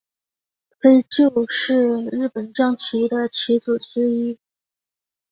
[0.79, 4.39] 飞鹫是日本将棋的棋子之一。